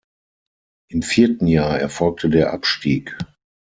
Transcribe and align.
Im 0.89 1.03
vierten 1.03 1.45
Jahr 1.45 1.79
erfolgte 1.79 2.27
der 2.31 2.53
Abstieg. 2.53 3.15